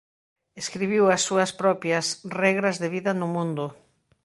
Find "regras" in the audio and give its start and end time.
2.41-2.75